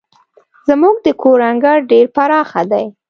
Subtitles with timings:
[0.67, 2.85] زموږ د کور انګړ ډير پراخه دی.